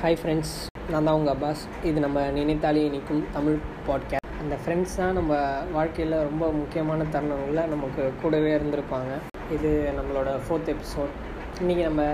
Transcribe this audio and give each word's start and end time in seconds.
Hi 0.00 0.16
friends 0.18 0.52
நான் 0.90 1.06
தான் 1.06 1.16
உங்கள் 1.18 1.34
அப்பாஸ். 1.34 1.62
இது 1.88 2.00
நம்ம 2.04 2.20
நினைத்தாலே 2.36 2.82
இனிக்கும் 2.88 3.22
தமிழ் 3.32 3.56
பாட்காஸ்ட் 3.86 4.28
அந்த 4.42 4.56
ஃப்ரெண்ட்ஸ் 4.62 4.94
தான் 4.96 5.16
நம்ம 5.18 5.32
வாழ்க்கையில் 5.72 6.14
ரொம்ப 6.28 6.44
முக்கியமான 6.58 7.04
தருணங்களில் 7.14 7.70
நமக்கு 7.72 8.02
கூடவே 8.22 8.50
இருந்திருப்பாங்க. 8.56 9.10
இது 9.56 9.70
நம்மளோட 9.96 10.28
ஃபோர்த் 10.44 10.70
எபிசோட் 10.74 11.12
இன்றைக்கி 11.60 11.82
நம்ம 11.88 12.04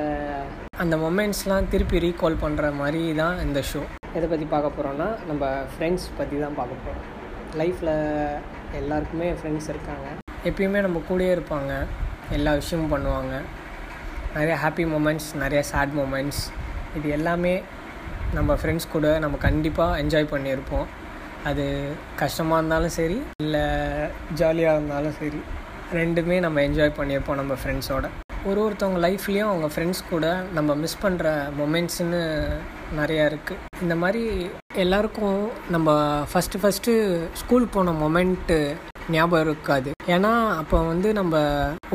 அந்த 0.85 0.97
மொமெண்ட்ஸ்லாம் 0.97 1.69
திருப்பி 1.75 2.03
ரீகால் 2.07 2.41
பண்ணுற 2.45 2.73
மாதிரி 2.81 3.15
தான் 3.21 3.37
இந்த 3.47 3.63
ஷோ 3.73 3.83
எதை 4.15 4.27
பற்றி 4.29 4.49
பார்க்க 4.55 4.75
போகிறோன்னா 4.79 5.11
நம்ம 5.33 5.53
ஃப்ரெண்ட்ஸ் 5.75 6.09
பற்றி 6.17 6.41
தான் 6.47 6.59
பார்க்க 6.63 6.83
போகிறோம் 6.87 7.07
லைஃப்பில் 7.63 7.95
எல்லாருக்குமே 8.83 9.31
ஃப்ரெண்ட்ஸ் 9.39 9.71
இருக்காங்க. 9.75 10.09
எப்பயுமே 10.51 10.81
நம்ம 10.89 11.03
கூடயே 11.13 11.33
இருப்பாங்க. 11.37 11.73
எல்லா 12.31 12.53
விஷயமும் 12.63 12.95
பண்ணுவாங்க. 12.97 13.35
நிறைய 14.37 14.59
ஹாப்பி 14.67 14.87
மூமெண்ட்ஸ் 14.97 15.31
நிறைய 15.45 15.63
சேட் 15.75 15.97
மூமெண்ட்ஸ் 16.03 16.45
இது 16.99 17.09
எல்லாமே 17.11 17.53
நம்ம 18.39 18.53
ஃப்ரெண்ட்ஸ் 18.61 18.93
கூட 18.95 19.07
நம்ம 19.25 19.37
கண்டிப்பாக 19.47 19.99
என்ஜாய் 20.03 20.33
பண்ணியிருப்போம். 20.35 20.87
அது 21.49 21.65
கஷ்டமாக 22.23 22.59
இருந்தாலும் 22.61 22.95
சரி 22.99 23.19
இல்லை 23.45 23.65
ஜாலியாக 24.41 24.77
இருந்தாலும் 24.77 25.17
சரி 25.21 25.41
ரெண்டுமே 26.01 26.37
நம்ம 26.47 26.61
என்ஜாய் 26.69 26.99
பண்ணியிருப்போம் 26.99 27.41
நம்ம 27.41 27.57
ஃப்ரெண்ட்ஸோட 27.63 28.07
ஒரு 28.49 28.59
ஒருத்தவங்க 28.65 28.99
லைஃப்லேயும் 29.05 29.51
அவங்க 29.51 29.69
ஃப்ரெண்ட்ஸ் 29.75 30.01
கூட 30.11 30.27
நம்ம 30.57 30.75
மிஸ் 30.81 31.03
பண்ணுற 31.03 31.29
மொமெண்ட்ஸ்னு 31.61 32.21
நிறையா 32.99 33.25
இருக்குது 33.31 33.63
இந்த 33.83 33.95
மாதிரி 34.03 34.23
எல்லாருக்கும் 34.85 35.39
நம்ம 35.75 35.95
ஃபஸ்ட்டு 36.33 36.61
ஃபஸ்ட்டு 36.63 36.93
ஸ்கூல் 37.43 37.73
போன 37.77 37.95
மொமெண்ட்டு 38.03 38.59
ஞாபகம் 39.15 39.47
இருக்காது. 39.47 39.91
ஏன்னா 40.15 40.33
அப்போ 40.61 40.77
வந்து 40.91 41.09
நம்ம 41.21 41.35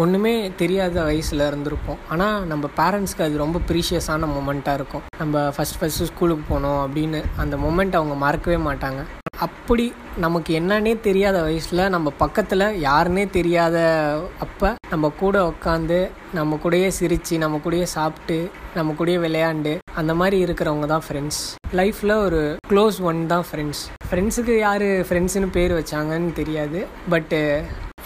ஒன்றுமே 0.03 0.34
தெரியாத 0.62 1.03
வயசில் 1.09 1.48
இருந்திருப்போம். 1.49 2.02
ஆனால் 2.13 2.45
நம்ம 2.52 2.70
பேரண்ட்ஸ்க்கு 2.80 3.25
அது 3.27 3.44
ரொம்ப 3.45 3.59
ப்ரீஷியஸான 3.70 4.30
மொமெண்ட்டாக 4.36 4.80
இருக்கும். 4.80 5.05
நம்ம 5.22 5.45
ஃபஸ்ட் 5.55 5.80
ஃபஸ்ட்டு 5.80 6.09
ஸ்கூலுக்கு 6.11 6.45
போனோம் 6.53 6.81
அப்படின்னு 6.86 7.22
அந்த 7.44 7.58
மொமெண்ட் 7.66 7.97
அவங்க 8.00 8.17
மறக்கவே 8.25 8.59
மாட்டாங்க. 8.70 9.03
அப்படி 9.39 9.86
நமக்கு 10.17 10.52
என்னன்னே 10.59 10.94
தெரியாத 11.00 11.41
வயசில் 11.41 11.81
நம்ம 11.89 12.11
பக்கத்தில் 12.17 12.66
யாருன்னே 12.81 13.23
தெரியாத 13.30 13.77
அப்போ 14.39 14.69
நம்ம 14.89 15.09
கூட 15.09 15.36
உட்காந்து 15.47 16.00
நம்ம 16.33 16.59
கூடயே 16.63 16.88
சிரித்து 16.88 17.38
நம்ம 17.38 17.59
கூடயே 17.63 17.86
சாப்பிட்டு 17.95 18.38
நம்ம 18.75 18.95
கூடயே 18.97 19.17
விளையாண்டு 19.17 19.73
அந்த 19.95 20.13
மாதிரி 20.13 20.38
இருக்கிறவங்க 20.45 20.86
தான் 20.86 21.05
ஃப்ரெண்ட்ஸ் 21.08 21.41
லைஃப்பில் 21.75 22.16
ஒரு 22.17 22.41
க்ளோஸ் 22.69 23.00
ஒன் 23.02 23.22
தான் 23.28 23.45
ஃப்ரெண்ட்ஸ் 23.52 23.83
ஃப்ரெண்ட்ஸுக்கு 24.09 24.58
யார் 24.58 24.88
ஃப்ரெண்ட்ஸுன்னு 25.08 25.50
பேர் 25.52 25.73
வச்சாங்கன்னு 25.73 26.33
தெரியாது. 26.33 26.80
பட்டு 27.09 27.41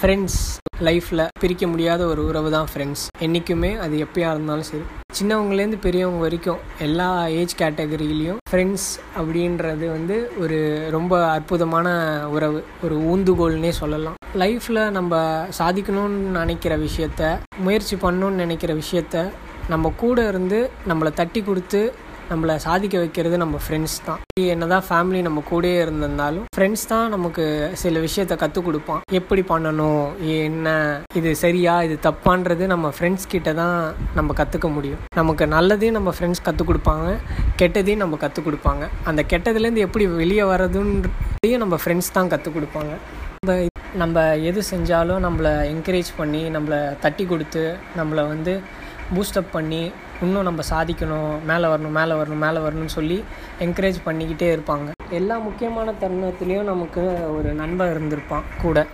ஃப்ரெண்ட்ஸ் 0.04 0.40
லைஃப்பில் 0.84 1.28
பிரிக்க 1.40 1.68
முடியாத 1.68 2.06
ஒரு 2.06 2.28
உறவு 2.28 2.52
தான் 2.52 2.66
ஃப்ரெண்ட்ஸ் 2.74 3.04
என்றைக்குமே 3.20 3.76
அது 3.76 4.06
எப்பயா 4.06 4.30
இருந்தாலும் 4.32 4.64
சரி. 4.64 4.84
சின்னவங்கலேருந்து 5.20 5.78
பெரியவங்க 5.82 6.20
வரைக்கும் 6.20 6.58
எல்லா 6.80 7.28
ஏஜ் 7.28 7.54
கேட்டகரியிலையும் 7.62 8.38
ஃப்ரெண்ட்ஸ் 8.52 8.88
அப்படின்றது 9.18 9.88
வந்து 9.90 10.32
ஒரு 10.40 10.88
ரொம்ப 10.90 11.30
அற்புதமான 11.32 11.88
உறவு. 12.30 12.64
ஒரு 12.84 12.96
ஊந்துகோல்னே 12.98 13.70
சொல்லலாம். 13.70 14.14
லைஃப்பில் 14.36 14.90
நம்ம 14.90 15.46
சாதிக்கணும்னு 15.60 16.30
நினைக்கிற 16.40 16.78
விஷயத்த 16.78 17.40
முயற்சி 17.58 17.96
பண்ணணும்னு 17.96 18.42
நினைக்கிற 18.44 18.74
விஷயத்த 18.74 19.32
நம்ம 19.70 19.94
கூட 19.98 20.28
இருந்து 20.28 20.70
நம்மளை 20.88 21.14
தட்டி 21.14 21.42
கொடுத்து 21.42 21.94
நம்மளை 22.32 22.56
சாதிக்க 22.66 22.96
வைக்கிறது 23.04 23.38
நம்ம 23.42 23.58
ஃப்ரெண்ட்ஸ் 23.64 23.98
தான். 24.06 24.20
என்ன 24.54 24.68
தான் 24.74 24.86
ஃபேமிலி 24.90 25.20
நம்ம 25.28 25.40
கூடயே 25.50 25.78
இருந்திருந்தாலும் 25.84 26.46
ஃப்ரெண்ட்ஸ் 26.56 26.86
தான் 26.92 27.12
நமக்கு 27.16 27.46
சில 27.82 28.00
விஷயத்த 28.06 28.36
கற்றுக் 28.44 28.68
கொடுப்பான். 28.68 29.02
எப்படி 29.20 29.42
பண்ணணும் 29.52 30.06
என்ன 30.38 30.76
இது 31.20 31.32
சரியா 31.44 31.74
இது 31.88 31.98
தப்பான்றது 32.08 32.68
நம்ம 32.74 32.94
ஃப்ரெண்ட்ஸ் 32.98 33.30
கிட்ட 33.34 33.54
தான் 33.62 33.78
நம்ம 34.20 34.34
கற்றுக்க 34.40 34.70
முடியும். 34.78 35.02
நமக்கு 35.20 35.48
நல்லதையும் 35.56 35.98
நம்ம 36.00 36.14
ஃப்ரெண்ட்ஸ் 36.18 36.46
கற்றுக் 36.48 36.72
கொடுப்பாங்க 36.72 37.10
கெட்டதையும் 37.62 38.04
நம்ம 38.06 38.18
கற்றுக் 38.24 38.48
கொடுப்பாங்க. 38.48 38.86
அந்த 39.12 39.24
கெட்டதுலேருந்து 39.34 39.86
எப்படி 39.88 40.08
வெளியே 40.24 40.46
வர்றதுன்றதையும் 40.54 41.64
நம்ம 41.66 41.78
ஃப்ரெண்ட்ஸ் 41.84 42.16
தான் 42.18 42.32
கற்றுக் 42.36 42.58
கொடுப்பாங்க. 42.58 42.96
நம்ம 43.42 43.60
நம்ம 44.02 44.22
எது 44.50 44.60
செஞ்சாலும் 44.70 45.24
நம்மளை 45.26 45.52
என்கரேஜ் 45.72 46.10
பண்ணி 46.20 46.42
நம்மளை 46.54 46.80
தட்டி 47.04 47.24
கொடுத்து 47.32 47.64
நம்மளை 48.00 48.24
வந்து 48.32 48.54
பூஸ்டப் 49.16 49.54
பண்ணி 49.58 49.82
இன்னும் 50.26 50.48
நம்ம 50.48 50.62
சாதிக்கணும் 50.72 51.32
மேலே 51.50 51.68
வரணும் 51.74 51.96
மேலே 52.00 52.14
வரணும் 52.20 52.44
மேலே 52.46 52.60
வரணும்னு 52.66 52.96
சொல்லி 52.98 53.18
என்கரேஜ் 53.66 54.00
பண்ணிக்கிட்டே 54.08 54.50
இருப்பாங்க. 54.56 54.90
எல்லா 55.20 55.36
முக்கியமான 55.48 55.94
தருணத்துலேயும் 56.02 56.70
நமக்கு 56.72 57.02
ஒரு 57.38 57.50
நண்பன் 57.62 57.92
இருந்திருப்பான் 57.94 58.48
கூட. 58.62 58.86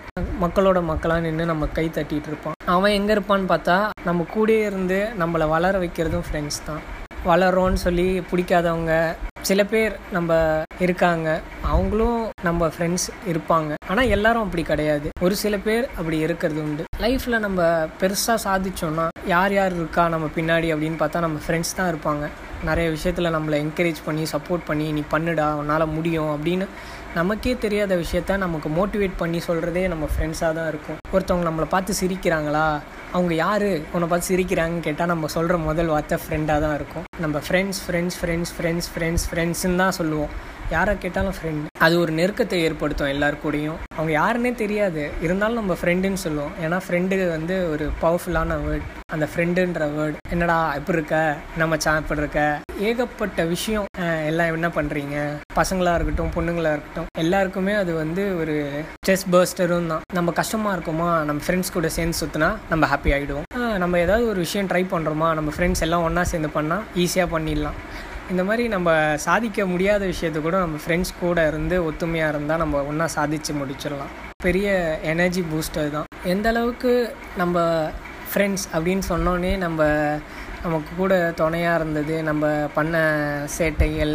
மக்களோட 0.44 0.80
மக்களாக 0.92 1.24
நின்று 1.26 1.52
நம்ம 1.52 1.68
கை 1.78 1.86
தட்டிகிட்டு 1.98 2.32
இருப்பான். 2.32 2.58
அவன் 2.76 2.96
எங்கே 3.00 3.14
இருப்பான்னு 3.18 3.52
பார்த்தா 3.54 3.78
நம்ம 4.10 4.26
கூடயே 4.36 4.64
இருந்து 4.70 5.00
நம்மளை 5.22 5.48
வளர 5.56 5.80
வைக்கிறதும் 5.84 6.26
ஃப்ரெண்ட்ஸ் 6.30 6.66
தான். 6.70 6.82
வளரோன்னு 7.28 7.80
சொல்லி 7.86 8.08
பிடிக்காதவங்க 8.32 8.94
சில 9.48 9.64
பேர் 9.64 9.94
நம்ம 10.16 10.38
இருக்காங்க 10.86 11.28
அவங்களும் 11.74 12.20
நம்ம 12.48 12.68
ஃப்ரெண்ட்ஸ் 12.74 13.08
இருப்பாங்க. 13.32 13.72
ஆனால் 13.92 14.12
எல்லாரும் 14.16 14.46
அப்படி 14.46 14.64
கிடையாது. 14.64 15.08
ஒரு 15.26 15.36
சில 15.36 15.58
பேர் 15.58 15.86
அப்படி 16.00 16.18
இருக்கிறது 16.26 16.60
உண்டு. 16.64 16.84
லைஃப்பில் 17.04 17.44
நம்ம 17.46 17.62
பெருசாக 18.02 18.38
சாதிச்சோன்னா 18.46 19.06
யார் 19.34 19.54
யார் 19.54 19.74
இருக்கா 19.80 20.08
நம்ம 20.08 20.30
பின்னாடி 20.38 20.70
அப்படின்னு 20.74 21.02
பார்த்தா 21.02 21.26
நம்ம 21.26 21.40
ஃப்ரெண்ட்ஸ் 21.46 21.76
தான் 21.80 21.92
இருப்பாங்க. 21.94 22.28
நிறைய 22.70 22.88
விஷயத்தில் 22.96 23.34
நம்மளை 23.36 23.58
என்கரேஜ் 23.66 24.00
பண்ணி 24.06 24.24
சப்போர்ட் 24.32 24.68
பண்ணி 24.70 24.88
நீ 24.92 25.04
பண்ணுடா 25.12 25.48
உன்னால் 25.62 25.94
முடியும் 25.98 26.32
அப்படின்னு 26.36 26.68
நமக்கே 27.16 27.58
தெரியாத 27.66 27.94
விஷயத்த 27.96 28.38
நமக்கு 28.38 28.70
மோட்டிவேட் 28.70 29.16
பண்ணி 29.18 29.40
சொல்கிறதே 29.48 29.88
நம்ம 29.88 30.08
ஃப்ரெண்ட்ஸாக 30.14 30.58
தான் 30.58 30.68
இருக்கும். 30.72 31.00
ஒருத்தவங்க 31.14 31.48
நம்மளை 31.50 31.68
பார்த்து 31.76 31.94
சிரிக்கிறாங்களா 32.02 32.66
அவங்க 33.18 33.34
யார்? 33.34 33.68
உன்னை 33.94 34.08
பார்த்து 34.10 34.30
சிரிக்கிறாங்கன்னு 34.30 34.86
கேட்டால் 34.88 35.10
நம்ம 35.12 35.28
சொல்கிற 35.36 35.58
முதல் 35.58 35.90
வார்த்தை 35.94 36.18
ஃப்ரெண்டாக 36.24 36.60
தான் 36.66 36.76
இருக்கும். 36.80 37.06
நம்ம 37.24 37.40
friends 37.46 37.80
friends 37.86 38.18
friends 38.20 38.52
friends 38.58 38.90
friends 38.94 39.26
ஃப்ரெண்ட்ஸ்ன்னு 39.30 39.82
தான் 39.84 39.98
சொல்லுவோம். 40.00 40.34
யாரை 40.76 40.94
கேட்டாலும் 40.98 41.36
ஃப்ரெண்ட் 41.38 41.66
அது 41.86 42.00
ஒரு 42.00 42.12
நெருக்கத்தை 42.14 42.58
ஏற்படுத்தும் 42.66 43.12
எல்லார் 43.14 43.42
கூடயும். 43.46 43.80
அவங்க 43.98 44.12
யாருன்னே 44.20 44.56
தெரியாது. 44.64 45.04
இருந்தாலும் 45.26 45.60
நம்ம 45.62 45.78
ஃப்ரெண்டுன்னு 45.82 46.22
சொல்லுவோம். 46.26 46.54
ஏன்னா 46.66 46.80
ஃப்ரெண்டு 46.88 47.30
வந்து 47.36 47.56
ஒரு 47.72 47.88
பவர்ஃபுல்லான 48.02 48.60
வேர்ட் 48.68 48.88
அந்த 49.16 49.28
ஃப்ரெண்டுன்ற 49.32 49.86
வேர்டு 49.98 50.18
என்னடா 50.30 50.60
எப்படி 50.80 50.98
இருக்க? 50.98 51.36
நம்ம 51.58 51.76
சாப்பிட்ருக்க 51.76 52.24
இருக்க? 52.26 52.69
ஏகப்பட்ட 52.88 53.44
விஷயம் 53.54 53.88
எல்லாம் 54.30 54.50
என்ன 54.58 54.68
பண்ணுறீங்க 54.76 55.16
பசங்களாக 55.60 55.98
இருக்கட்டும் 55.98 56.32
பொண்ணுங்களாக 56.36 56.76
இருக்கட்டும் 56.76 57.08
எல்லாருக்குமே 57.24 57.74
அது 57.82 57.92
வந்து 58.02 58.24
ஒரு 58.42 58.56
ஸ்ட்ரெஸ் 59.00 59.26
பர்ஸ்டரும் 59.34 59.90
தான். 59.92 60.04
நம்ம 60.18 60.34
கஷ்டமாக 60.40 60.76
இருக்குமா? 60.76 61.10
நம்ம 61.30 61.42
ஃப்ரெண்ட்ஸ் 61.46 61.74
கூட 61.78 61.90
சேர்ந்து 61.98 62.20
சுற்றினா 62.22 62.50
நம்ம 62.72 62.88
ஹாப்பி 62.92 63.12
ஆகிடுவோம் 63.16 63.48
நம்ம 63.84 64.00
ஏதாவது 64.06 64.26
ஒரு 64.34 64.40
விஷயம் 64.46 64.70
ட்ரை 64.72 64.84
பண்ணுறோமா 64.94 65.30
நம்ம 65.40 65.52
ஃப்ரெண்ட்ஸ் 65.56 65.84
எல்லாம் 65.88 66.06
ஒன்றா 66.08 66.24
சேர்ந்து 66.32 66.52
பண்ணால் 66.58 66.86
ஈஸியாக 67.04 67.34
பண்ணிடலாம். 67.36 67.78
இந்த 68.34 68.44
மாதிரி 68.48 68.64
நம்ம 68.76 68.90
சாதிக்க 69.28 69.66
முடியாத 69.74 70.02
விஷயத்த 70.14 70.42
கூட 70.48 70.58
நம்ம 70.66 70.80
ஃப்ரெண்ட்ஸ் 70.84 71.14
கூட 71.22 71.48
இருந்து 71.52 71.78
ஒத்துமையாக 71.90 72.34
இருந்தால் 72.34 72.62
நம்ம 72.64 72.84
ஒன்றா 72.92 73.08
சாதித்து 73.18 73.54
முடிச்சிடலாம். 73.62 74.12
பெரிய 74.48 74.68
எனர்ஜி 75.14 75.42
பூஸ்டர் 75.52 75.96
தான். 75.96 76.08
எந்த 76.34 76.48
அளவுக்கு 76.54 76.92
நம்ம 77.42 77.64
ஃப்ரெண்ட்ஸ் 78.32 78.66
அப்படின்னு 78.76 79.04
சொன்னோன்னே 79.14 79.54
நம்ம 79.66 79.88
நமக்கு 80.64 80.92
கூட 81.02 81.14
துணையாக 81.40 81.78
இருந்தது. 81.80 82.16
நம்ம 82.30 82.46
பண்ண 82.78 82.96
சேட்டைகள் 83.58 84.14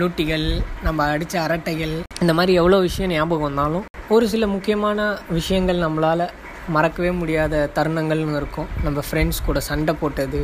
லூட்டிகள் 0.00 0.46
நம்ம 0.86 1.06
அடித்த 1.14 1.34
அரட்டைகள் 1.46 1.94
இந்த 2.22 2.32
மாதிரி 2.38 2.52
எவ்வளோ 2.60 2.78
விஷயம் 2.88 3.12
ஞாபகம் 3.14 3.48
வந்தாலும் 3.48 3.86
ஒரு 4.14 4.26
சில 4.32 4.46
முக்கியமான 4.54 4.98
விஷயங்கள் 5.38 5.84
நம்மளால் 5.86 6.26
மறக்கவே 6.74 7.10
முடியாத 7.20 7.54
தருணங்கள்னு 7.76 8.36
இருக்கும். 8.40 8.68
நம்ம 8.86 9.00
ஃப்ரெண்ட்ஸ் 9.06 9.46
கூட 9.46 9.60
சண்டை 9.70 9.94
போட்டது 10.02 10.42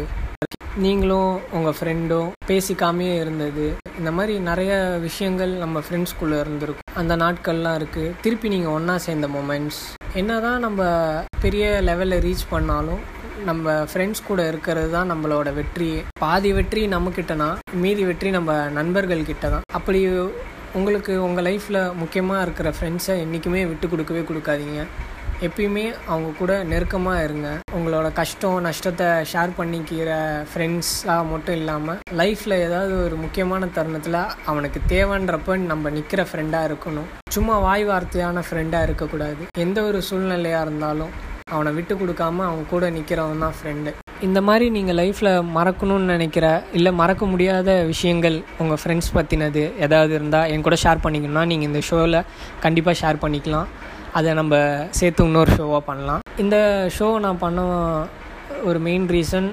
நீங்களும் 0.84 1.30
உங்கள் 1.56 1.76
ஃப்ரெண்டும் 1.78 2.28
பேசிக்காமே 2.48 3.08
இருந்தது. 3.20 3.66
இந்த 3.98 4.10
மாதிரி 4.16 4.34
நிறைய 4.48 4.72
விஷயங்கள் 5.06 5.52
நம்ம 5.62 5.80
ஃப்ரெண்ட்ஸ்குள்ளே 5.84 6.38
இருந்திருக்கும். 6.44 6.88
அந்த 7.00 7.12
நாட்கள்லாம் 7.22 7.78
இருக்குது 7.80 8.12
திருப்பி 8.24 8.48
நீங்கள் 8.54 8.74
ஒன்றா 8.76 8.96
சேர்ந்த 9.06 9.28
மூமெண்ட்ஸ் 9.36 9.80
என்ன 10.20 10.38
தான் 10.44 10.62
நம்ம 10.66 10.82
பெரிய 11.44 11.64
லெவலில் 11.88 12.22
ரீச் 12.26 12.44
பண்ணாலும் 12.52 13.00
நம்ம 13.50 13.74
ஃப்ரெண்ட்ஸ் 13.90 14.26
கூட 14.28 14.40
இருக்கிறது 14.50 14.90
தான் 14.96 15.10
நம்மளோட 15.12 15.48
வெற்றி. 15.58 15.90
பாதி 16.24 16.52
வெற்றி 16.58 16.82
நம்மக்கிட்டனா 16.94 17.48
மீதி 17.82 18.04
வெற்றி 18.08 18.30
நம்ம 18.38 18.56
நண்பர்கள் 18.78 19.28
கிட்ட 19.30 19.48
தான் 19.54 19.66
அப்படி 19.78 20.00
உங்களுக்கு 20.78 21.12
உங்கள் 21.26 21.46
லைஃப்பில் 21.48 21.80
முக்கியமாக 22.00 22.44
இருக்கிற 22.46 22.70
ஃப்ரெண்ட்ஸை 22.78 23.14
என்றைக்குமே 23.24 23.62
விட்டு 23.68 23.86
கொடுக்கவே 23.92 24.22
கொடுக்காதீங்க. 24.30 24.80
எப்பயுமே 25.46 25.84
அவங்க 26.12 26.28
கூட 26.38 26.52
நெருக்கமாக 26.70 27.24
இருங்க. 27.26 27.48
உங்களோட 27.76 28.06
கஷ்டம் 28.18 28.56
நஷ்டத்தை 28.66 29.08
ஷேர் 29.32 29.52
பண்ணிக்கிற 29.58 30.10
ஃப்ரெண்ட்ஸாக 30.50 31.28
மட்டும் 31.32 31.56
இல்லாமல் 31.60 32.00
லைஃப்பில் 32.20 32.56
ஏதாவது 32.66 32.94
ஒரு 33.04 33.16
முக்கியமான 33.24 33.68
தருணத்தில் 33.76 34.20
அவனுக்கு 34.52 34.80
தேவைன்றப்ப 34.94 35.56
நம்ம 35.72 35.90
நிற்கிற 35.96 36.22
ஃப்ரெண்டாக 36.30 36.68
இருக்கணும். 36.70 37.08
சும்மா 37.36 37.56
வாய் 37.66 37.86
வார்த்தையான 37.90 38.42
ஃப்ரெண்டாக 38.48 38.86
இருக்கக்கூடாது. 38.88 39.42
எந்த 39.64 39.78
ஒரு 39.88 40.00
சூழ்நிலையாக 40.10 40.66
இருந்தாலும் 40.66 41.14
அவனை 41.54 41.70
விட்டு 41.78 41.94
கொடுக்காம 42.02 42.44
அவன் 42.48 42.70
கூட 42.72 42.90
நிற்கிறவன் 42.96 43.44
தான் 43.44 43.56
ஃப்ரெண்டு 43.58 43.90
இந்த 44.26 44.38
மாதிரி 44.46 44.66
நீங்கள் 44.76 44.96
லைஃப்பில் 45.00 45.32
மறக்கணும்னு 45.56 46.12
நினைக்கிற 46.14 46.46
இல்லை 46.78 46.90
மறக்க 47.00 47.24
முடியாத 47.32 47.68
விஷயங்கள் 47.90 48.36
உங்கள் 48.62 48.80
ஃப்ரெண்ட்ஸ் 48.82 49.10
பற்றினது 49.16 49.62
ஏதாவது 49.84 50.12
இருந்தால் 50.18 50.48
என் 50.52 50.64
கூட 50.66 50.76
ஷேர் 50.84 51.04
பண்ணிக்கணும்னா 51.04 51.44
நீங்கள் 51.50 51.68
இந்த 51.70 51.82
ஷோவில் 51.88 52.18
கண்டிப்பாக 52.64 52.96
ஷேர் 53.02 53.22
பண்ணிக்கலாம். 53.24 53.68
அதை 54.18 54.30
நம்ம 54.40 54.54
சேர்த்து 54.98 55.26
இன்னொரு 55.28 55.52
ஷோவாக 55.58 55.82
பண்ணலாம். 55.90 56.22
இந்த 56.44 56.56
ஷோ 56.96 57.08
நான் 57.26 57.42
பண்ண 57.44 57.62
ஒரு 58.68 58.78
மெயின் 58.86 59.06
ரீசன் 59.16 59.48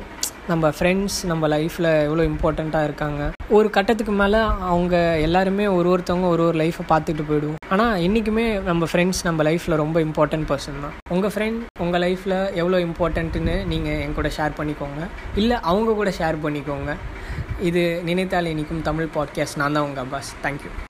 நம்ம 0.50 0.70
ஃப்ரெண்ட்ஸ் 0.78 1.16
நம்ம 1.30 1.48
லைஃப்பில் 1.54 1.88
எவ்வளோ 2.08 2.24
இம்பார்ட்டண்ட்டாக 2.32 2.88
இருக்காங்க. 2.88 3.22
ஒரு 3.58 3.68
கட்டத்துக்கு 3.76 4.14
மேலே 4.20 4.40
அவங்க 4.72 4.96
எல்லாருமே 5.28 5.66
ஒரு 5.78 5.88
ஒருத்தவங்க 5.94 6.28
ஒரு 6.34 6.44
ஒரு 6.48 6.58
லைஃப்பை 6.62 6.84
பார்த்துட்டு 6.92 7.24
போயிடுவோம். 7.30 7.60
ஆனால் 7.74 8.02
என்றைக்குமே 8.06 8.46
நம்ம 8.70 8.88
ஃப்ரெண்ட்ஸ் 8.92 9.22
நம்ம 9.28 9.44
லைஃப்பில் 9.48 9.76
ரொம்ப 9.84 9.98
இம்பார்ட்டன்ட் 10.08 10.48
பர்சன் 10.52 10.80
தான். 10.86 10.96
உங்கள் 11.16 11.34
ஃப்ரெண்ட் 11.36 11.62
உங்கள் 11.86 12.04
லைஃப்பில் 12.06 12.38
எவ்வளோ 12.62 12.80
இம்பார்ட்டன்ட்டுன்னு 12.88 13.56
நீங்கள் 13.74 14.00
என் 14.06 14.18
கூட 14.20 14.32
ஷேர் 14.38 14.58
பண்ணிக்கோங்க. 14.60 15.02
இல்லை 15.42 15.58
அவங்க 15.72 15.98
கூட 16.02 16.14
ஷேர் 16.20 16.44
பண்ணிக்கோங்க. 16.46 16.94
இது 17.70 17.84
நினைத்தால் 18.10 18.54
இனிக்கும் 18.56 18.88
தமிழ் 18.90 19.14
பாட்காஸ்ட் 19.18 19.62
நான் 19.64 19.78
தான் 19.78 19.88
உங்கள் 19.90 20.06
அப்பாஸ். 20.06 20.32
தேங்க்யூ 20.46 20.72